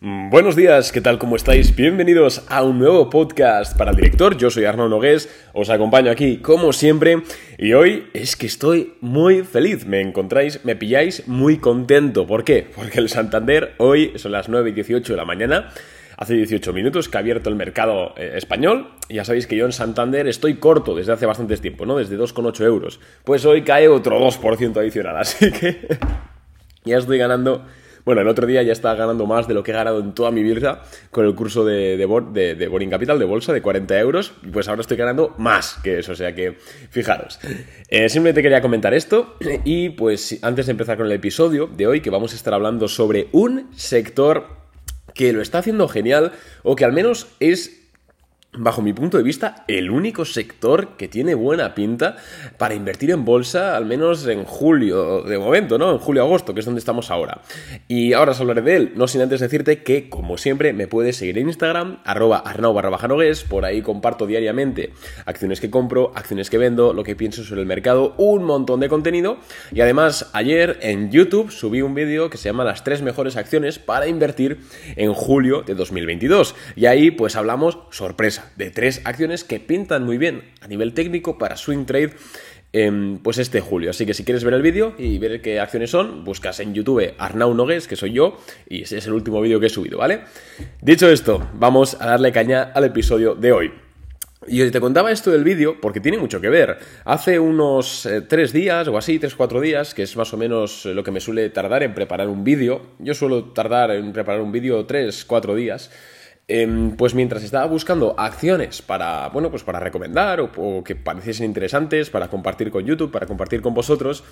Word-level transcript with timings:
Mm, 0.00 0.28
buenos 0.28 0.56
días, 0.56 0.92
¿qué 0.92 1.00
tal? 1.00 1.18
¿Cómo 1.18 1.36
estáis? 1.36 1.74
Bienvenidos 1.74 2.44
a 2.50 2.62
un 2.62 2.78
nuevo 2.78 3.08
podcast 3.08 3.74
para 3.78 3.92
el 3.92 3.96
director. 3.96 4.36
Yo 4.36 4.50
soy 4.50 4.66
Arnaud 4.66 4.90
Nogués, 4.90 5.30
os 5.54 5.70
acompaño 5.70 6.10
aquí 6.10 6.36
como 6.36 6.74
siempre 6.74 7.22
y 7.56 7.72
hoy 7.72 8.08
es 8.12 8.36
que 8.36 8.44
estoy 8.44 8.92
muy 9.00 9.42
feliz. 9.42 9.86
Me 9.86 10.02
encontráis, 10.02 10.62
me 10.66 10.76
pilláis 10.76 11.26
muy 11.28 11.56
contento. 11.56 12.26
¿Por 12.26 12.44
qué? 12.44 12.66
Porque 12.76 12.98
el 12.98 13.08
Santander 13.08 13.72
hoy 13.78 14.12
son 14.16 14.32
las 14.32 14.50
9 14.50 14.68
y 14.68 14.72
18 14.74 15.14
de 15.14 15.16
la 15.16 15.24
mañana. 15.24 15.70
Hace 16.18 16.34
18 16.34 16.74
minutos 16.74 17.08
que 17.08 17.16
ha 17.16 17.20
abierto 17.20 17.48
el 17.48 17.56
mercado 17.56 18.12
eh, 18.18 18.34
español. 18.36 18.90
Ya 19.08 19.24
sabéis 19.24 19.46
que 19.46 19.56
yo 19.56 19.64
en 19.64 19.72
Santander 19.72 20.26
estoy 20.28 20.56
corto 20.56 20.94
desde 20.94 21.12
hace 21.12 21.24
bastante 21.24 21.56
tiempo, 21.56 21.86
¿no? 21.86 21.96
Desde 21.96 22.18
2,8 22.18 22.64
euros. 22.66 23.00
Pues 23.24 23.46
hoy 23.46 23.62
cae 23.62 23.88
otro 23.88 24.20
2% 24.20 24.76
adicional, 24.76 25.16
así 25.20 25.50
que 25.50 25.88
ya 26.84 26.98
estoy 26.98 27.16
ganando 27.16 27.64
bueno, 28.06 28.20
el 28.20 28.28
otro 28.28 28.46
día 28.46 28.62
ya 28.62 28.72
estaba 28.72 28.94
ganando 28.94 29.26
más 29.26 29.48
de 29.48 29.54
lo 29.54 29.64
que 29.64 29.72
he 29.72 29.74
ganado 29.74 29.98
en 29.98 30.12
toda 30.12 30.30
mi 30.30 30.44
vida 30.44 30.84
con 31.10 31.26
el 31.26 31.34
curso 31.34 31.64
de, 31.64 31.96
de, 31.96 32.54
de, 32.54 32.68
Boring 32.68 32.88
Capital, 32.88 33.18
de 33.18 33.24
bolsa, 33.24 33.52
de 33.52 33.60
40 33.60 33.98
euros. 33.98 34.32
Pues 34.52 34.68
ahora 34.68 34.80
estoy 34.80 34.96
ganando 34.96 35.34
más 35.38 35.80
que 35.82 35.98
eso, 35.98 36.12
o 36.12 36.14
sea 36.14 36.32
que 36.32 36.56
fijaros. 36.90 37.40
Eh, 37.88 38.08
simplemente 38.08 38.42
quería 38.42 38.62
comentar 38.62 38.94
esto 38.94 39.36
y 39.64 39.88
pues 39.90 40.38
antes 40.42 40.66
de 40.66 40.70
empezar 40.70 40.96
con 40.96 41.06
el 41.06 41.12
episodio 41.12 41.66
de 41.66 41.88
hoy, 41.88 42.00
que 42.00 42.10
vamos 42.10 42.32
a 42.32 42.36
estar 42.36 42.54
hablando 42.54 42.86
sobre 42.86 43.26
un 43.32 43.70
sector 43.74 44.46
que 45.12 45.32
lo 45.32 45.42
está 45.42 45.58
haciendo 45.58 45.88
genial 45.88 46.30
o 46.62 46.76
que 46.76 46.84
al 46.84 46.92
menos 46.92 47.26
es 47.40 47.85
bajo 48.56 48.82
mi 48.82 48.92
punto 48.92 49.16
de 49.16 49.22
vista, 49.22 49.64
el 49.68 49.90
único 49.90 50.24
sector 50.24 50.96
que 50.96 51.08
tiene 51.08 51.34
buena 51.34 51.74
pinta 51.74 52.16
para 52.58 52.74
invertir 52.74 53.10
en 53.10 53.24
bolsa, 53.24 53.76
al 53.76 53.86
menos 53.86 54.26
en 54.26 54.44
julio, 54.44 55.22
de 55.22 55.38
momento, 55.38 55.78
¿no? 55.78 55.92
En 55.92 55.98
julio-agosto, 55.98 56.54
que 56.54 56.60
es 56.60 56.66
donde 56.66 56.78
estamos 56.78 57.10
ahora. 57.10 57.42
Y 57.88 58.12
ahora 58.12 58.32
os 58.32 58.40
hablaré 58.40 58.62
de 58.62 58.76
él, 58.76 58.92
no 58.96 59.08
sin 59.08 59.20
antes 59.20 59.40
decirte 59.40 59.82
que, 59.82 60.08
como 60.08 60.38
siempre, 60.38 60.72
me 60.72 60.88
puedes 60.88 61.16
seguir 61.16 61.38
en 61.38 61.48
Instagram, 61.48 61.98
arroba 62.04 62.38
arnau 62.38 62.72
barra 62.72 62.96
por 63.48 63.64
ahí 63.64 63.82
comparto 63.82 64.26
diariamente 64.26 64.92
acciones 65.26 65.60
que 65.60 65.70
compro, 65.70 66.12
acciones 66.14 66.50
que 66.50 66.58
vendo, 66.58 66.92
lo 66.92 67.04
que 67.04 67.14
pienso 67.16 67.44
sobre 67.44 67.60
el 67.60 67.66
mercado, 67.66 68.14
un 68.16 68.44
montón 68.44 68.80
de 68.80 68.88
contenido. 68.88 69.38
Y 69.72 69.80
además, 69.80 70.30
ayer 70.32 70.78
en 70.82 71.10
YouTube 71.10 71.50
subí 71.50 71.82
un 71.82 71.94
vídeo 71.94 72.30
que 72.30 72.38
se 72.38 72.48
llama 72.48 72.64
Las 72.64 72.84
tres 72.84 73.02
mejores 73.02 73.36
acciones 73.36 73.78
para 73.78 74.08
invertir 74.08 74.60
en 74.96 75.12
julio 75.12 75.62
de 75.62 75.74
2022. 75.74 76.54
Y 76.74 76.86
ahí, 76.86 77.10
pues 77.10 77.36
hablamos, 77.36 77.78
sorpresa 77.90 78.45
de 78.56 78.70
tres 78.70 79.02
acciones 79.04 79.44
que 79.44 79.60
pintan 79.60 80.04
muy 80.04 80.18
bien 80.18 80.42
a 80.60 80.68
nivel 80.68 80.94
técnico 80.94 81.38
para 81.38 81.56
swing 81.56 81.84
trade 81.84 82.12
pues 83.22 83.38
este 83.38 83.60
julio. 83.60 83.90
Así 83.90 84.04
que 84.04 84.12
si 84.12 84.24
quieres 84.24 84.44
ver 84.44 84.54
el 84.54 84.62
vídeo 84.62 84.94
y 84.98 85.18
ver 85.18 85.40
qué 85.40 85.60
acciones 85.60 85.90
son, 85.90 86.24
buscas 86.24 86.60
en 86.60 86.74
YouTube 86.74 87.14
Arnau 87.16 87.54
Nogues, 87.54 87.88
que 87.88 87.96
soy 87.96 88.12
yo, 88.12 88.36
y 88.68 88.82
ese 88.82 88.98
es 88.98 89.06
el 89.06 89.14
último 89.14 89.40
vídeo 89.40 89.58
que 89.60 89.66
he 89.66 89.70
subido, 89.70 89.98
¿vale? 89.98 90.20
Dicho 90.82 91.08
esto, 91.08 91.48
vamos 91.54 91.96
a 92.00 92.06
darle 92.06 92.32
caña 92.32 92.64
al 92.74 92.84
episodio 92.84 93.34
de 93.34 93.52
hoy. 93.52 93.72
Y 94.48 94.70
te 94.70 94.78
contaba 94.78 95.10
esto 95.10 95.30
del 95.30 95.42
vídeo 95.42 95.80
porque 95.80 96.00
tiene 96.00 96.18
mucho 96.18 96.40
que 96.40 96.50
ver. 96.50 96.78
Hace 97.04 97.38
unos 97.40 98.06
eh, 98.06 98.20
tres 98.20 98.52
días 98.52 98.86
o 98.86 98.98
así, 98.98 99.18
tres, 99.18 99.34
cuatro 99.34 99.60
días, 99.60 99.94
que 99.94 100.02
es 100.02 100.16
más 100.16 100.32
o 100.34 100.36
menos 100.36 100.84
lo 100.84 101.02
que 101.02 101.10
me 101.10 101.20
suele 101.20 101.48
tardar 101.48 101.82
en 101.82 101.94
preparar 101.94 102.28
un 102.28 102.44
vídeo. 102.44 102.82
Yo 102.98 103.14
suelo 103.14 103.46
tardar 103.46 103.90
en 103.92 104.12
preparar 104.12 104.42
un 104.42 104.52
vídeo 104.52 104.84
tres, 104.84 105.24
cuatro 105.24 105.54
días. 105.54 105.90
Em, 106.48 106.92
pues 106.92 107.12
mientras 107.12 107.42
estaba 107.42 107.66
buscando 107.66 108.14
acciones 108.16 108.80
para, 108.80 109.30
bueno, 109.30 109.50
pues 109.50 109.64
para 109.64 109.80
recomendar 109.80 110.40
o, 110.40 110.84
que 110.84 110.94
pareciesen 110.94 111.44
interesantes, 111.44 112.08
para 112.08 112.28
compartir 112.28 112.70
con 112.70 112.86
YouTube, 112.86 113.10
para 113.10 113.26
compartir 113.26 113.60
con 113.62 113.74
vosotros, 113.74 114.22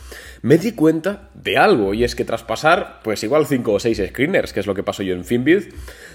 me 0.41 0.57
di 0.59 0.71
cuenta 0.71 1.31
de 1.35 1.59
algo 1.59 1.93
y 1.93 2.05
es 2.05 2.15
que 2.15 2.25
tras 2.25 2.45
pasar, 2.45 3.01
pues 3.03 3.25
igual 3.25 3.47
5 3.47 3.73
o 3.73 3.81
6 3.81 4.01
screeners, 4.11 4.53
que 4.53 4.61
es 4.61 4.67
lo 4.69 4.77
que 4.77 4.85
pasó 4.85 5.03
yo 5.03 5.13
en 5.13 5.25
Finbid, 5.25 5.65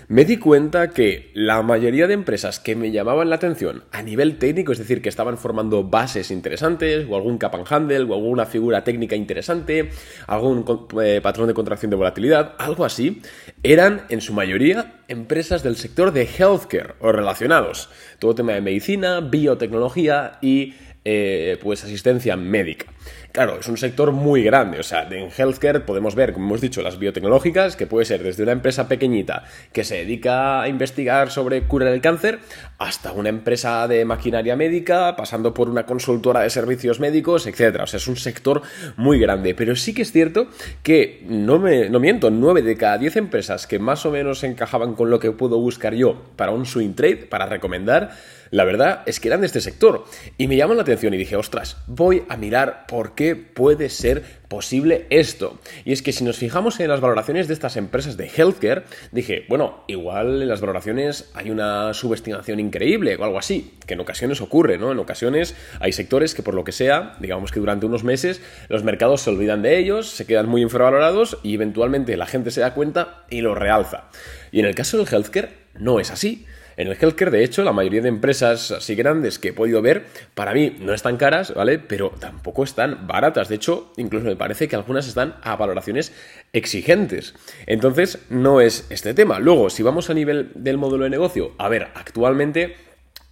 me 0.08 0.24
di 0.24 0.38
cuenta 0.38 0.92
que 0.92 1.32
la 1.34 1.62
mayoría 1.64 2.08
de 2.08 2.14
empresas 2.14 2.62
que 2.62 2.78
me 2.78 2.92
llamaban 2.92 3.30
la 3.30 3.36
atención 3.36 3.84
a 3.92 4.02
nivel 4.02 4.38
técnico, 4.38 4.72
es 4.72 4.78
decir, 4.78 5.02
que 5.02 5.10
estaban 5.10 5.38
formando 5.38 5.84
bases 5.84 6.32
interesantes 6.32 7.08
o 7.10 7.18
algún 7.18 7.38
cap 7.38 7.56
and 7.56 7.68
handle 7.70 8.04
o 8.04 8.14
alguna 8.14 8.46
figura 8.46 8.86
técnica 8.86 9.18
interesante, 9.18 9.90
algún 10.28 10.64
eh, 11.04 11.20
patrón 11.22 11.50
de 11.50 11.54
contracción 11.54 11.90
de 11.90 11.98
volatilidad, 11.98 12.56
algo 12.58 12.86
así, 12.86 13.22
eran 13.64 14.04
en 14.08 14.22
su 14.22 14.32
mayoría 14.32 14.99
empresas 15.10 15.64
del 15.64 15.76
sector 15.76 16.14
de 16.14 16.24
healthcare 16.24 16.96
o 17.00 17.12
relacionados. 17.12 17.90
Todo 18.20 18.36
tema 18.36 18.54
de 18.54 18.62
medicina, 18.62 19.20
biotecnología 19.20 20.38
y 20.42 20.76
eh, 21.06 21.58
pues 21.62 21.84
asistencia 21.84 22.36
médica. 22.36 22.86
Claro, 23.32 23.60
es 23.60 23.68
un 23.68 23.78
sector 23.78 24.12
muy 24.12 24.42
grande, 24.44 24.80
o 24.80 24.84
sea, 24.84 25.08
en 25.10 25.30
healthcare 25.30 25.86
podemos 25.86 26.16
ver, 26.16 26.34
como 26.34 26.48
hemos 26.48 26.62
dicho, 26.62 26.82
las 26.82 26.98
biotecnológicas, 26.98 27.76
que 27.76 27.86
puede 27.86 28.06
ser 28.06 28.24
desde 28.24 28.42
una 28.42 28.54
empresa 28.54 28.88
pequeñita 28.88 29.44
que 29.72 29.84
se 29.84 29.98
dedica 29.98 30.62
a 30.62 30.68
investigar 30.68 31.30
sobre 31.30 31.62
cura 31.62 31.86
del 31.86 32.02
cáncer, 32.02 32.40
hasta 32.80 33.12
una 33.12 33.30
empresa 33.30 33.88
de 33.88 34.04
maquinaria 34.04 34.56
médica, 34.56 35.16
pasando 35.16 35.54
por 35.54 35.70
una 35.70 35.86
consultora 35.86 36.42
de 36.42 36.50
servicios 36.50 37.00
médicos, 37.00 37.46
etc. 37.46 37.82
O 37.84 37.88
sea, 37.88 37.98
es 37.98 38.08
un 38.08 38.16
sector 38.16 38.64
muy 38.98 39.20
grande, 39.20 39.54
pero 39.54 39.76
sí 39.76 39.94
que 39.94 40.02
es 40.02 40.12
cierto 40.12 40.48
que, 40.82 41.24
no, 41.28 41.60
me, 41.60 41.88
no 41.90 42.00
miento, 42.00 42.32
9 42.32 42.64
de 42.64 42.78
cada 42.78 42.98
10 42.98 43.16
empresas 43.18 43.68
que 43.68 43.78
más 43.78 44.08
o 44.08 44.12
menos 44.12 44.44
encajaban 44.44 44.96
con 44.96 45.12
lo 45.12 45.20
que 45.20 45.32
puedo 45.32 45.60
buscar 45.60 45.94
yo 45.94 46.20
para 46.36 46.52
un 46.52 46.66
swing 46.66 46.94
trade, 46.94 47.18
para 47.18 47.46
recomendar, 47.46 48.12
la 48.52 48.64
verdad 48.64 49.04
es 49.06 49.20
que 49.20 49.28
eran 49.28 49.42
de 49.42 49.48
este 49.48 49.62
sector. 49.62 50.06
Y 50.38 50.48
me 50.48 50.56
llamó 50.56 50.74
la 50.74 50.84
y 50.92 51.18
dije, 51.18 51.36
ostras, 51.36 51.78
voy 51.86 52.24
a 52.30 52.38
mirar 52.38 52.86
por 52.88 53.14
qué 53.14 53.36
puede 53.36 53.90
ser 53.90 54.24
posible 54.48 55.06
esto. 55.12 55.60
Y 55.86 55.92
es 55.92 56.02
que 56.02 56.12
si 56.12 56.24
nos 56.24 56.38
fijamos 56.38 56.80
en 56.80 56.90
las 56.90 57.00
valoraciones 57.00 57.48
de 57.48 57.54
estas 57.54 57.78
empresas 57.78 58.18
de 58.18 58.28
healthcare, 58.36 58.84
dije, 59.12 59.46
bueno, 59.48 59.84
igual 59.88 60.42
en 60.42 60.48
las 60.50 60.62
valoraciones 60.62 61.30
hay 61.36 61.52
una 61.52 61.94
subestimación 61.94 62.60
increíble 62.60 63.16
o 63.16 63.24
algo 63.24 63.38
así, 63.38 63.76
que 63.86 63.94
en 63.94 64.00
ocasiones 64.00 64.42
ocurre, 64.42 64.80
¿no? 64.80 64.92
En 64.92 65.00
ocasiones 65.00 65.56
hay 65.80 65.92
sectores 65.92 66.34
que 66.34 66.42
por 66.42 66.56
lo 66.56 66.64
que 66.64 66.72
sea, 66.72 67.16
digamos 67.20 67.52
que 67.52 67.60
durante 67.60 67.86
unos 67.86 68.04
meses 68.04 68.42
los 68.68 68.84
mercados 68.84 69.22
se 69.22 69.30
olvidan 69.30 69.62
de 69.62 69.78
ellos, 69.78 70.10
se 70.10 70.26
quedan 70.26 70.50
muy 70.50 70.64
infravalorados 70.64 71.38
y 71.44 71.54
eventualmente 71.54 72.18
la 72.18 72.26
gente 72.26 72.50
se 72.50 72.62
da 72.62 72.74
cuenta 72.74 73.26
y 73.30 73.42
lo 73.42 73.54
realza. 73.54 74.10
Y 74.52 74.60
en 74.60 74.66
el 74.66 74.74
caso 74.74 74.98
del 74.98 75.08
healthcare 75.08 75.52
no 75.76 76.00
es 76.00 76.10
así. 76.10 76.48
En 76.80 76.88
el 76.88 76.96
healthcare, 76.98 77.30
de 77.30 77.44
hecho, 77.44 77.66
la 77.66 77.74
mayoría 77.74 78.02
de 78.02 78.08
empresas 78.08 78.72
así 78.72 78.96
grandes 78.96 79.38
que 79.38 79.50
he 79.50 79.54
podido 79.54 79.82
ver, 79.82 80.06
para 80.34 80.54
mí 80.54 80.78
no 80.80 80.94
están 80.94 81.18
caras, 81.18 81.54
¿vale? 81.54 81.78
Pero 81.78 82.14
tampoco 82.22 82.64
están 82.64 83.06
baratas. 83.06 83.50
De 83.50 83.56
hecho, 83.56 83.92
incluso 83.98 84.26
me 84.26 84.38
parece 84.38 84.70
que 84.70 84.78
algunas 84.78 85.06
están 85.06 85.36
a 85.42 85.58
valoraciones 85.58 86.14
exigentes. 86.54 87.36
Entonces, 87.66 88.20
no 88.30 88.62
es 88.62 88.88
este 88.92 89.14
tema. 89.14 89.40
Luego, 89.40 89.70
si 89.70 89.84
vamos 89.84 90.10
a 90.10 90.14
nivel 90.14 90.52
del 90.56 90.78
módulo 90.78 91.04
de 91.04 91.10
negocio, 91.10 91.52
a 91.58 91.68
ver, 91.68 91.90
actualmente 91.96 92.78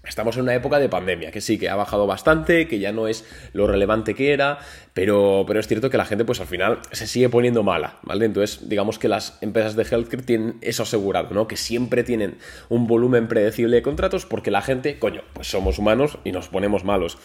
Estamos 0.08 0.38
en 0.38 0.44
una 0.44 0.56
época 0.56 0.80
de 0.80 0.90
pandemia, 0.90 1.32
que 1.32 1.42
sí, 1.42 1.58
que 1.58 1.70
ha 1.70 1.76
bajado 1.76 2.08
bastante, 2.08 2.68
que 2.68 2.80
ya 2.80 2.92
no 2.92 3.08
es 3.08 3.26
lo 3.54 3.68
relevante 3.68 4.16
que 4.16 4.34
era, 4.34 4.60
pero, 4.94 5.44
pero 5.46 5.60
es 5.60 5.68
cierto 5.68 5.90
que 5.90 5.98
la 5.98 6.06
gente 6.06 6.26
pues 6.26 6.40
al 6.40 6.48
final 6.48 6.80
se 6.92 7.08
sigue 7.08 7.30
poniendo 7.30 7.64
mala, 7.64 7.98
¿vale? 8.04 8.26
Entonces, 8.26 8.70
digamos 8.70 9.00
que 9.00 9.10
las 9.10 9.38
empresas 9.42 9.76
de 9.76 9.84
healthcare 9.84 10.24
tienen 10.24 10.58
eso 10.62 10.84
asegurado, 10.84 11.34
¿no? 11.34 11.48
Que 11.48 11.58
siempre 11.58 12.04
tienen 12.04 12.38
un 12.70 12.88
volumen 12.88 13.28
predecible 13.28 13.76
de 13.76 13.82
contratos 13.82 14.26
porque 14.26 14.52
la 14.52 14.62
gente, 14.62 14.98
coño, 15.00 15.22
pues 15.34 15.50
somos 15.50 15.78
humanos 15.78 16.20
y 16.24 16.32
nos 16.32 16.48
ponemos 16.48 16.84
malos. 16.84 17.18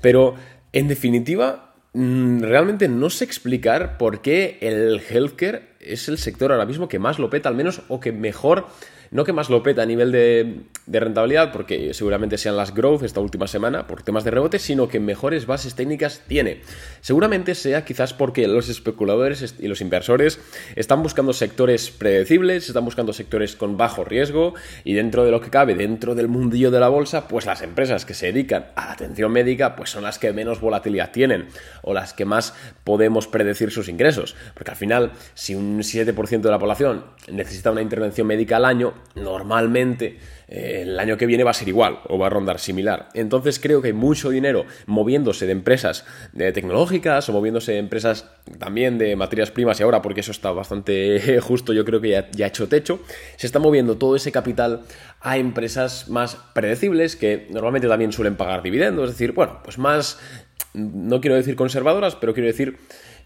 Pero, 0.00 0.34
en 0.72 0.88
definitiva, 0.88 1.74
mm, 1.92 2.40
realmente 2.40 2.88
no 2.88 3.10
sé 3.10 3.24
explicar 3.24 3.96
por 3.96 4.22
qué 4.22 4.58
el 4.60 5.00
healthcare 5.08 5.74
es 5.80 6.08
el 6.08 6.18
sector 6.18 6.50
ahora 6.50 6.66
mismo 6.66 6.88
que 6.88 6.98
más 6.98 7.18
lo 7.18 7.30
peta, 7.30 7.48
al 7.48 7.54
menos, 7.54 7.82
o 7.88 8.00
que 8.00 8.12
mejor 8.12 8.66
no 9.10 9.24
que 9.24 9.32
más 9.32 9.48
lo 9.48 9.62
peta 9.62 9.82
a 9.82 9.86
nivel 9.86 10.10
de, 10.10 10.62
rentabilidad, 10.86 11.52
porque 11.52 11.94
seguramente 11.94 12.38
sean 12.38 12.56
las 12.56 12.74
growth 12.74 13.02
esta 13.02 13.20
última 13.20 13.46
semana 13.46 13.86
por 13.86 14.02
temas 14.02 14.24
de 14.24 14.30
rebote, 14.30 14.58
sino 14.58 14.88
que 14.88 15.00
mejores 15.00 15.46
bases 15.46 15.74
técnicas 15.74 16.22
tiene. 16.26 16.60
Seguramente 17.00 17.54
sea 17.54 17.84
quizás 17.84 18.12
porque 18.12 18.46
los 18.48 18.68
especuladores 18.68 19.54
y 19.58 19.68
los 19.68 19.80
inversores 19.80 20.40
están 20.76 21.02
buscando 21.02 21.32
sectores 21.32 21.90
predecibles, 21.90 22.68
están 22.68 22.84
buscando 22.84 23.12
sectores 23.12 23.56
con 23.56 23.76
bajo 23.76 24.04
riesgo 24.04 24.54
y 24.84 24.94
dentro 24.94 25.24
de 25.24 25.30
lo 25.30 25.40
que 25.40 25.50
cabe, 25.50 25.74
dentro 25.74 26.14
del 26.14 26.28
mundillo 26.28 26.70
de 26.70 26.80
la 26.80 26.88
bolsa, 26.88 27.28
pues 27.28 27.46
las 27.46 27.62
empresas 27.62 28.04
que 28.04 28.14
se 28.14 28.26
dedican 28.26 28.66
a 28.76 28.86
la 28.86 28.92
atención 28.92 29.32
médica, 29.32 29.76
pues 29.76 29.90
son 29.90 30.02
las 30.02 30.18
que 30.18 30.32
menos 30.32 30.60
volatilidad 30.60 31.12
tienen 31.12 31.48
o 31.82 31.94
las 31.94 32.12
que 32.12 32.24
más 32.24 32.54
podemos 32.84 33.26
predecir 33.26 33.70
sus 33.70 33.88
ingresos. 33.88 34.36
Porque 34.54 34.70
al 34.70 34.76
final, 34.76 35.12
si 35.34 35.54
un 35.54 35.78
7% 35.80 36.40
de 36.40 36.50
la 36.50 36.58
población 36.58 37.04
necesita 37.30 37.70
una 37.70 37.82
intervención 37.82 38.26
médica 38.26 38.56
al 38.56 38.64
año, 38.64 38.94
normalmente 39.14 40.18
eh, 40.48 40.80
el 40.82 40.98
año 40.98 41.16
que 41.16 41.26
viene 41.26 41.44
va 41.44 41.50
a 41.50 41.54
ser 41.54 41.68
igual 41.68 42.00
o 42.08 42.18
va 42.18 42.26
a 42.26 42.30
rondar 42.30 42.58
similar. 42.58 43.08
Entonces 43.14 43.58
creo 43.58 43.80
que 43.82 43.88
hay 43.88 43.94
mucho 43.94 44.30
dinero 44.30 44.66
moviéndose 44.86 45.46
de 45.46 45.52
empresas 45.52 46.04
de 46.32 46.52
tecnológicas 46.52 47.28
o 47.28 47.32
moviéndose 47.32 47.72
de 47.72 47.78
empresas 47.78 48.30
también 48.58 48.98
de 48.98 49.16
materias 49.16 49.50
primas 49.50 49.80
y 49.80 49.82
ahora 49.82 50.02
porque 50.02 50.20
eso 50.20 50.32
está 50.32 50.52
bastante 50.52 51.40
justo, 51.40 51.72
yo 51.72 51.84
creo 51.84 52.00
que 52.00 52.10
ya, 52.10 52.30
ya 52.30 52.46
ha 52.46 52.48
hecho 52.48 52.68
techo, 52.68 53.00
se 53.36 53.46
está 53.46 53.58
moviendo 53.58 53.96
todo 53.96 54.16
ese 54.16 54.32
capital 54.32 54.82
a 55.20 55.38
empresas 55.38 56.08
más 56.08 56.36
predecibles 56.54 57.16
que 57.16 57.46
normalmente 57.50 57.88
también 57.88 58.12
suelen 58.12 58.36
pagar 58.36 58.62
dividendos, 58.62 59.10
es 59.10 59.16
decir, 59.16 59.32
bueno, 59.32 59.60
pues 59.64 59.78
más, 59.78 60.18
no 60.74 61.20
quiero 61.20 61.36
decir 61.36 61.56
conservadoras, 61.56 62.16
pero 62.16 62.34
quiero 62.34 62.46
decir 62.46 62.78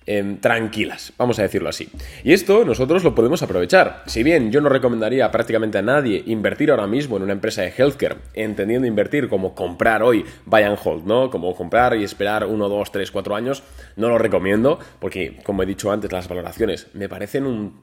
em, 0.09 0.39
tranquilas, 0.39 1.13
vamos 1.19 1.39
a 1.39 1.43
decirlo 1.43 1.69
así. 1.69 1.89
Y 2.25 2.33
esto 2.33 2.65
nosotros 2.65 3.05
lo 3.05 3.15
podemos 3.15 3.43
aprovechar. 3.43 4.03
Si 4.07 4.23
bien 4.23 4.51
yo 4.51 4.63
no 4.63 4.71
recomendaría 4.71 5.31
prácticamente 5.31 5.77
a 5.77 5.83
nadie 5.83 6.23
invertir 6.27 6.71
ahora 6.71 6.87
mismo 6.87 7.19
en 7.19 7.25
una 7.25 7.35
empresa 7.35 7.61
de 7.61 7.75
healthcare, 7.77 8.17
entendiendo 8.33 8.87
invertir 8.87 9.29
como 9.29 9.55
comprar 9.55 10.03
hoy, 10.03 10.25
buy 10.47 10.63
and 10.63 10.79
hold, 10.83 11.05
¿no? 11.05 11.31
Como 11.31 11.55
comprar 11.55 11.95
y 11.95 12.05
esperar 12.05 12.47
uno, 12.47 12.71
dos, 12.71 12.91
tres, 12.91 13.11
cuatro 13.11 13.37
años, 13.37 13.63
no 13.97 14.09
lo 14.09 14.17
recomiendo, 14.17 14.79
porque 14.99 15.37
como 15.45 15.63
he 15.63 15.67
dicho 15.67 15.93
antes, 15.93 16.11
las 16.11 16.27
valoraciones 16.27 16.87
me 16.95 17.09
parecen 17.09 17.45
un 17.45 17.75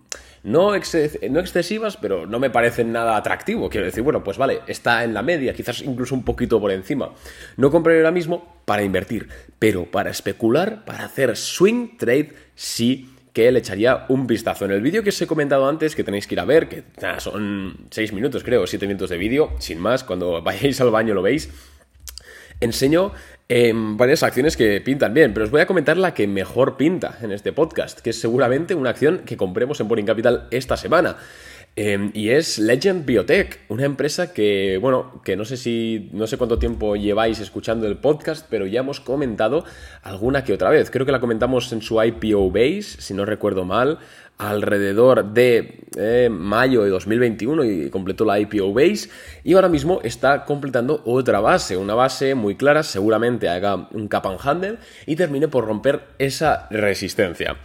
no, 0.45 0.75
excesivas, 0.75 1.97
pero 1.97 2.27
no 2.27 2.39
me 2.39 2.51
parecen 2.51 2.91
nada 2.91 3.17
atractivo. 3.17 3.67
Quiero 3.67 3.87
decir, 3.87 4.03
bueno, 4.03 4.23
pues 4.23 4.37
vale, 4.37 4.61
está 4.67 5.03
en 5.03 5.15
la 5.15 5.23
media, 5.23 5.53
quizás 5.53 5.81
incluso 5.81 6.13
un 6.13 6.23
poquito 6.23 6.61
por 6.61 6.71
encima. 6.71 7.13
No 7.57 7.71
compraré 7.71 7.97
ahora 7.99 8.11
mismo 8.11 8.61
para 8.63 8.83
invertir, 8.83 9.27
pero 9.57 9.85
para 9.85 10.11
especular, 10.11 10.85
para 10.85 11.05
hacer 11.05 11.35
swing 11.35 11.97
trade, 11.97 12.33
sí 12.53 13.09
que 13.33 13.51
le 13.51 13.59
echaría 13.59 14.05
un 14.07 14.27
vistazo. 14.27 14.65
En 14.65 14.71
el 14.71 14.81
vídeo 14.81 15.01
que 15.01 15.09
os 15.09 15.19
he 15.19 15.27
comentado 15.27 15.67
antes, 15.67 15.95
que 15.95 16.03
tenéis 16.03 16.27
que 16.27 16.35
ir 16.35 16.39
a 16.39 16.45
ver, 16.45 16.69
que 16.69 16.83
son 17.17 17.87
6 17.89 18.13
minutos 18.13 18.43
creo, 18.43 18.67
7 18.67 18.85
minutos 18.85 19.09
de 19.09 19.17
vídeo, 19.17 19.49
sin 19.57 19.79
más, 19.79 20.03
cuando 20.03 20.41
vayáis 20.43 20.79
al 20.79 20.91
baño 20.91 21.15
lo 21.15 21.23
veis, 21.23 21.49
enseño 22.59 23.11
em, 23.47 23.97
varias 23.97 24.23
acciones 24.23 24.57
que 24.57 24.81
pintan 24.81 25.13
bien, 25.13 25.33
pero 25.33 25.45
os 25.45 25.51
voy 25.51 25.61
a 25.61 25.67
comentar 25.67 25.97
la 25.97 26.13
que 26.13 26.27
mejor 26.27 26.77
pinta 26.77 27.17
en 27.21 27.31
este 27.31 27.53
podcast, 27.53 27.99
que 27.99 28.09
es 28.09 28.19
seguramente 28.19 28.75
una 28.75 28.89
acción 28.89 29.19
que 29.19 29.37
compremos 29.37 29.79
en 29.79 29.87
Boring 29.87 30.05
Capital 30.05 30.47
esta 30.51 30.77
semana. 30.77 31.17
Em, 31.77 32.11
y 32.13 32.29
es 32.29 32.57
Legend 32.57 33.05
Biotech, 33.05 33.59
una 33.67 33.83
empresa 33.83 34.31
que, 34.31 34.77
bueno, 34.81 35.21
que 35.25 35.35
no 35.35 35.43
sé 35.43 35.57
si, 35.57 36.09
no 36.13 36.25
sé 36.25 36.37
cuánto 36.37 36.57
tiempo 36.57 36.95
lleváis 36.95 37.41
escuchando 37.41 37.85
el 37.85 37.97
podcast, 37.97 38.47
pero 38.49 38.65
ya 38.65 38.79
hemos 38.79 39.01
comentado 39.01 39.65
alguna 40.01 40.45
que 40.45 40.53
otra 40.53 40.69
vez. 40.69 40.89
Creo 40.89 41.05
que 41.05 41.11
la 41.11 41.19
comentamos 41.19 41.73
en 41.73 41.81
su 41.81 42.01
IPO 42.01 42.49
Base, 42.49 43.01
si 43.01 43.13
no 43.13 43.25
recuerdo 43.25 43.65
mal, 43.65 43.99
alrededor 44.37 45.33
de 45.33 45.85
eh, 45.97 46.29
mayo 46.31 46.83
de 46.83 46.89
2021 46.91 47.65
y 47.65 47.89
completó 47.89 48.23
la 48.23 48.39
IPO 48.39 48.73
Base 48.73 49.09
y 49.43 49.53
ahora 49.53 49.67
mismo 49.67 49.99
está 50.03 50.45
completando 50.45 51.01
otra 51.05 51.41
base, 51.41 51.75
una 51.75 51.93
base 51.93 52.35
muy 52.35 52.55
clara, 52.55 52.83
seguramente 52.83 53.49
haga 53.49 53.89
un 53.91 54.07
cap 54.07 54.25
and 54.27 54.39
handle 54.41 54.77
y 55.05 55.17
termine 55.17 55.49
por 55.49 55.65
romper 55.65 56.03
esa 56.19 56.67
resistencia. 56.69 57.57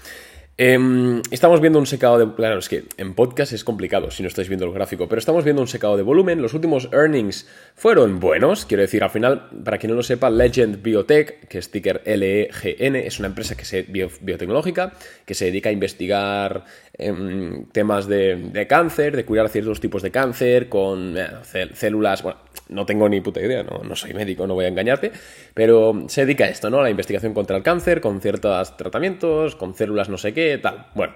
Em, 0.63 1.23
estamos 1.31 1.59
viendo 1.63 1.79
un 1.79 1.87
secado 1.87 2.19
de... 2.19 2.35
Claro, 2.35 2.59
es 2.59 2.69
que 2.69 2.85
en 2.99 3.15
podcast 3.15 3.55
es 3.55 3.65
complicado 3.65 4.11
si 4.11 4.23
no 4.23 4.29
estáis 4.29 4.47
viendo 4.47 4.67
el 4.67 4.75
gráfico, 4.75 5.09
pero 5.09 5.19
estamos 5.19 5.43
viendo 5.43 5.63
un 5.63 5.69
secado 5.69 5.97
de 5.97 6.03
volumen. 6.03 6.43
Los 6.43 6.53
últimos 6.53 6.91
earnings 6.93 7.49
fueron 7.75 8.21
buenos. 8.21 8.67
Quiero 8.67 8.83
decir, 8.83 9.03
al 9.03 9.09
final, 9.09 9.49
para 9.65 9.79
quien 9.79 9.89
no 9.89 9.97
lo 9.97 10.03
sepa, 10.03 10.29
Legend 10.29 10.83
Biotech, 10.83 11.49
que 11.49 11.57
es 11.57 11.71
ticker 11.71 12.03
LEGN, 12.05 12.95
es 12.97 13.19
una 13.19 13.29
empresa 13.29 13.57
que 13.57 13.65
se, 13.65 13.85
biotecnológica 13.85 14.93
que 15.25 15.33
se 15.33 15.47
dedica 15.47 15.71
a 15.71 15.73
investigar 15.73 16.67
em, 16.93 17.65
temas 17.73 18.07
de, 18.07 18.67
cáncer, 18.69 19.17
de 19.17 19.25
cuidar 19.25 19.49
ciertos 19.49 19.81
tipos 19.81 20.03
de 20.03 20.11
cáncer 20.11 20.69
con 20.69 21.17
eh, 21.17 21.71
células... 21.73 22.23
no 22.71 22.87
tengo 22.87 23.09
ni 23.09 23.21
puta 23.21 23.41
idea, 23.41 23.63
no, 23.63 23.83
no, 23.83 23.97
soy 23.97 24.15
médico, 24.15 24.47
no 24.47 24.55
voy 24.55 24.65
a 24.65 24.69
engañarte, 24.69 25.13
pero 25.55 26.05
se 26.09 26.23
dedica 26.23 26.45
a 26.45 26.49
esto, 26.49 26.71
¿no? 26.71 26.81
A 26.81 26.85
la 26.85 26.91
investigación 26.91 27.35
contra 27.35 27.57
el 27.57 27.63
cáncer, 27.63 28.01
con 28.01 28.21
ciertos 28.21 28.77
tratamientos, 28.77 29.57
con 29.57 29.75
células 29.75 30.09
no 30.09 30.19
sé 30.19 30.33
qué, 30.33 30.59
tal. 30.59 30.87
Bueno, 30.95 31.15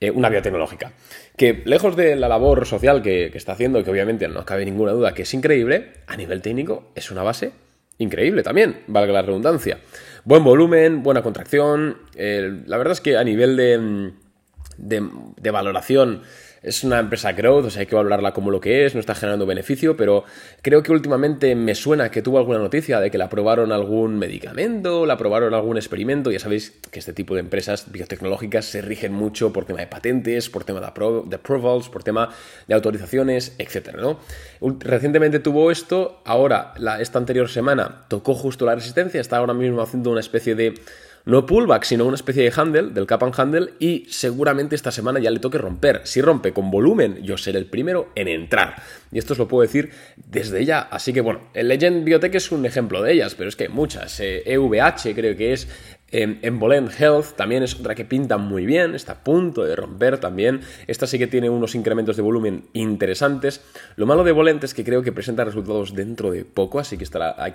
eh, 0.00 0.10
una 0.10 0.28
biotecnológica. 0.28 0.92
Que 1.36 1.62
lejos 1.64 1.96
de 1.96 2.16
la 2.16 2.28
labor 2.28 2.66
social 2.66 3.02
que, 3.02 3.26
está 3.34 3.52
haciendo, 3.52 3.82
que 3.82 3.90
obviamente 3.90 4.28
no 4.28 4.44
cabe 4.44 4.64
ninguna 4.64 4.92
duda 4.92 5.14
que 5.14 5.22
es 5.22 5.34
increíble, 5.34 5.92
a 6.06 6.16
nivel 6.16 6.42
técnico 6.42 6.92
es 6.94 7.10
una 7.10 7.22
base 7.22 7.52
increíble 7.98 8.42
también, 8.44 8.82
valga 8.86 9.12
la 9.12 9.22
redundancia. 9.22 9.78
Buen 10.24 10.44
volumen, 10.44 11.02
buena 11.02 11.22
contracción. 11.22 11.96
la 12.14 12.76
verdad 12.76 12.92
es 12.92 13.00
que 13.00 13.16
a 13.16 13.24
nivel 13.24 13.56
de, 13.56 14.12
de, 14.78 15.06
de 15.36 15.50
valoración 15.50 16.22
es 16.62 16.82
una 16.84 16.98
empresa 16.98 17.32
growth, 17.32 17.66
o 17.66 17.70
sea, 17.70 17.80
hay 17.80 17.86
que 17.86 17.94
valorarla 17.94 18.32
como 18.32 18.50
lo 18.50 18.60
que 18.60 18.84
es, 18.84 18.94
no 18.94 19.00
está 19.00 19.14
generando 19.14 19.46
beneficio, 19.46 19.96
pero 19.96 20.24
creo 20.62 20.82
que 20.82 20.92
últimamente 20.92 21.54
me 21.54 21.74
suena 21.74 22.10
que 22.10 22.22
tuvo 22.22 22.38
alguna 22.38 22.58
noticia 22.58 23.00
de 23.00 23.10
que 23.10 23.18
la 23.18 23.26
aprobaron 23.26 23.72
algún 23.72 24.18
medicamento, 24.18 25.06
la 25.06 25.14
aprobaron 25.14 25.54
algún 25.54 25.76
experimento. 25.76 26.30
Ya 26.30 26.40
sabéis 26.40 26.72
que 26.90 26.98
este 26.98 27.12
tipo 27.12 27.34
de 27.34 27.40
empresas 27.40 27.90
biotecnológicas 27.90 28.64
se 28.64 28.82
rigen 28.82 29.12
mucho 29.12 29.52
por 29.52 29.64
tema 29.64 29.80
de 29.80 29.86
patentes, 29.86 30.50
por 30.50 30.64
tema 30.64 30.80
de, 30.80 30.86
approvals, 30.86 31.88
por 31.88 32.02
tema 32.02 32.30
de 32.66 32.74
autorizaciones, 32.74 33.54
etcétera, 33.58 34.00
¿no? 34.00 34.18
Recientemente 34.80 35.38
tuvo 35.38 35.70
esto, 35.70 36.20
ahora, 36.24 36.74
esta 37.00 37.18
anterior 37.18 37.48
semana, 37.48 38.04
tocó 38.08 38.34
justo 38.34 38.66
la 38.66 38.74
resistencia, 38.74 39.20
está 39.20 39.36
ahora 39.36 39.54
mismo 39.54 39.80
haciendo 39.80 40.10
una 40.10 40.20
especie 40.20 40.54
de 40.54 40.74
no 41.28 41.44
pullback, 41.44 41.84
sino 41.84 42.06
una 42.06 42.14
especie 42.14 42.42
de 42.42 42.52
handle, 42.56 42.90
del 42.90 43.06
cap 43.06 43.22
and 43.22 43.38
handle, 43.38 43.74
y 43.78 44.06
seguramente 44.08 44.74
esta 44.74 44.90
semana 44.90 45.20
ya 45.20 45.30
le 45.30 45.40
toque 45.40 45.58
romper. 45.58 46.00
Si 46.04 46.22
rompe 46.22 46.54
con 46.54 46.70
volumen, 46.70 47.22
yo 47.22 47.36
seré 47.36 47.58
el 47.58 47.66
primero 47.66 48.08
en 48.14 48.28
entrar. 48.28 48.76
Y 49.12 49.18
esto 49.18 49.34
os 49.34 49.38
lo 49.38 49.46
puedo 49.46 49.60
decir 49.60 49.90
desde 50.16 50.64
ya. 50.64 50.80
Así 50.80 51.12
que 51.12 51.20
bueno, 51.20 51.50
el 51.52 51.68
Legend 51.68 52.02
Biotech 52.02 52.34
es 52.34 52.50
un 52.50 52.64
ejemplo 52.64 53.02
de 53.02 53.12
ellas, 53.12 53.34
pero 53.34 53.50
es 53.50 53.56
que 53.56 53.68
muchas. 53.68 54.18
EVH 54.20 55.10
e 55.10 55.14
creo 55.14 55.36
que 55.36 55.52
es 55.52 55.68
en 56.10 56.58
Bolent 56.58 56.90
Health 56.98 57.36
también 57.36 57.62
es 57.62 57.78
otra 57.78 57.94
que 57.94 58.04
pinta 58.04 58.38
muy 58.38 58.64
bien, 58.64 58.94
está 58.94 59.12
a 59.12 59.24
punto 59.24 59.64
de 59.64 59.76
romper 59.76 60.18
también. 60.18 60.60
Esta 60.86 61.06
sí 61.06 61.18
que 61.18 61.26
tiene 61.26 61.50
unos 61.50 61.74
incrementos 61.74 62.16
de 62.16 62.22
volumen 62.22 62.64
interesantes. 62.72 63.60
Lo 63.96 64.06
malo 64.06 64.24
de 64.24 64.32
Bolent 64.32 64.64
es 64.64 64.74
que 64.74 64.84
creo 64.84 65.02
que 65.02 65.12
presenta 65.12 65.44
resultados 65.44 65.94
dentro 65.94 66.30
de 66.30 66.44
poco, 66.44 66.78
así 66.78 66.96
que, 66.96 67.04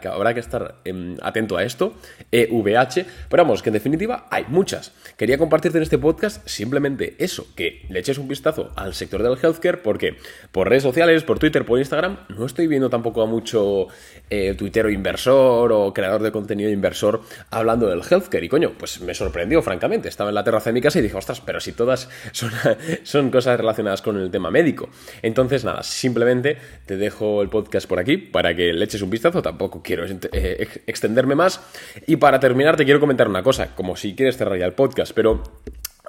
habrá 0.07 0.33
que 0.33 0.39
estar 0.39 0.75
em, 0.85 1.17
atento 1.21 1.57
a 1.57 1.63
esto. 1.63 1.93
EVH, 2.31 3.05
pero 3.29 3.43
vamos, 3.43 3.63
que 3.63 3.69
en 3.69 3.73
definitiva 3.73 4.27
hay 4.29 4.45
muchas. 4.47 4.93
Quería 5.17 5.37
compartirte 5.37 5.77
en 5.77 5.83
este 5.83 5.97
podcast 5.97 6.47
simplemente 6.47 7.15
eso, 7.17 7.47
que 7.55 7.85
le 7.89 7.99
eches 7.99 8.17
un 8.17 8.27
vistazo 8.27 8.71
al 8.75 8.93
sector 8.93 9.23
del 9.23 9.37
healthcare, 9.41 9.81
porque 9.81 10.17
por 10.51 10.69
redes 10.69 10.83
sociales, 10.83 11.23
por 11.23 11.39
Twitter, 11.39 11.65
por 11.65 11.79
Instagram, 11.79 12.19
no 12.29 12.45
estoy 12.45 12.67
viendo 12.67 12.89
tampoco 12.89 13.21
a 13.21 13.25
mucho 13.25 13.87
eh, 14.29 14.53
tuitero 14.55 14.89
inversor 14.89 15.71
o 15.71 15.93
creador 15.93 16.21
de 16.21 16.31
contenido 16.31 16.69
inversor 16.69 17.21
hablando 17.49 17.87
del 17.87 18.01
healthcare. 18.01 18.42
Y 18.43 18.49
coño, 18.49 18.73
pues 18.77 19.01
me 19.01 19.13
sorprendió, 19.13 19.61
francamente. 19.61 20.09
Estaba 20.09 20.29
en 20.29 20.35
la 20.35 20.43
terraza 20.43 20.69
de 20.69 20.73
mi 20.73 20.81
casa 20.81 20.99
y 20.99 21.01
dije, 21.01 21.15
ostras, 21.15 21.41
pero 21.41 21.59
si 21.59 21.71
todas 21.71 22.09
son, 22.31 22.51
son 23.03 23.31
cosas 23.31 23.57
relacionadas 23.57 24.01
con 24.01 24.17
el 24.17 24.29
tema 24.29 24.51
médico. 24.51 24.89
Entonces, 25.21 25.63
nada, 25.63 25.83
simplemente 25.83 26.57
te 26.85 26.97
dejo 26.97 27.41
el 27.41 27.49
podcast 27.49 27.87
por 27.87 27.99
aquí 27.99 28.17
para 28.17 28.55
que 28.55 28.73
le 28.73 28.85
eches 28.85 29.01
un 29.01 29.09
vistazo. 29.09 29.41
Tampoco 29.41 29.81
quiero 29.81 30.05
eh, 30.05 30.67
extenderme 30.87 31.35
más. 31.35 31.61
Y 32.07 32.17
para 32.17 32.39
terminar, 32.39 32.75
te 32.75 32.85
quiero 32.85 32.99
comentar 32.99 33.27
una 33.27 33.43
cosa, 33.43 33.75
como 33.75 33.95
si 33.95 34.15
quieres 34.15 34.37
cerrar 34.37 34.57
ya 34.57 34.65
el 34.65 34.73
podcast, 34.73 35.13
pero 35.13 35.43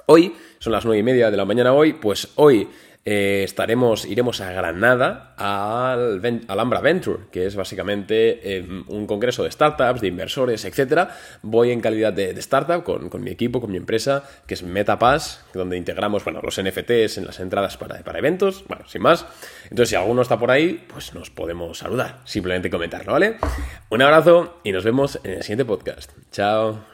hoy, 0.07 0.33
son 0.59 0.73
las 0.73 0.85
nueve 0.85 0.99
y 0.99 1.03
media 1.03 1.31
de 1.31 1.37
la 1.37 1.45
mañana 1.45 1.73
hoy, 1.73 1.93
pues 1.93 2.29
hoy 2.35 2.67
eh, 3.07 3.43
estaremos, 3.43 4.05
iremos 4.05 4.41
a 4.41 4.51
Granada 4.51 5.35
al, 5.37 6.41
Alhambra 6.47 6.81
Venture, 6.81 7.25
que 7.31 7.45
es 7.45 7.55
básicamente 7.55 8.57
em, 8.57 8.83
un 8.87 9.05
congreso 9.05 9.43
de 9.43 9.51
startups, 9.51 10.01
de 10.01 10.07
inversores, 10.07 10.65
etc. 10.65 11.09
Voy 11.43 11.69
en 11.69 11.81
calidad 11.81 12.11
de, 12.11 12.31
startup 12.39 12.83
con, 12.83 13.23
mi 13.23 13.29
equipo, 13.29 13.61
con 13.61 13.69
mi 13.71 13.77
empresa, 13.77 14.23
que 14.47 14.55
es 14.55 14.63
MetaPass, 14.63 15.45
donde 15.53 15.77
integramos 15.77 16.23
bueno, 16.23 16.41
los 16.41 16.59
NFTs 16.59 17.19
en 17.19 17.27
las 17.27 17.39
entradas 17.39 17.77
para, 17.77 17.99
para 17.99 18.17
eventos, 18.17 18.63
bueno, 18.67 18.87
sin 18.87 19.03
más. 19.03 19.27
Entonces, 19.65 19.89
si 19.89 19.95
alguno 19.95 20.23
está 20.23 20.39
por 20.39 20.49
ahí, 20.49 20.83
pues 20.87 21.13
nos 21.13 21.29
podemos 21.29 21.77
saludar, 21.77 22.21
simplemente 22.25 22.71
comentarlo, 22.71 23.11
¿vale? 23.13 23.37
Un 23.89 24.01
abrazo 24.01 24.61
y 24.63 24.71
nos 24.71 24.83
vemos 24.83 25.19
en 25.23 25.33
el 25.33 25.43
siguiente 25.43 25.65
podcast. 25.65 26.11
Chao. 26.31 26.85